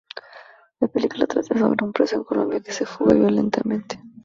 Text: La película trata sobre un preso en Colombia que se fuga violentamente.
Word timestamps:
La 0.79 0.87
película 0.87 1.27
trata 1.27 1.49
sobre 1.55 1.83
un 1.85 1.93
preso 1.93 2.15
en 2.15 2.23
Colombia 2.23 2.59
que 2.59 2.71
se 2.71 2.87
fuga 2.87 3.13
violentamente. 3.13 3.99